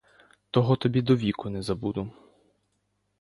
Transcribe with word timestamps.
Того 0.51 0.75
тобі 0.75 1.01
довіку 1.01 1.49
не 1.49 1.61
забуду. 1.61 2.11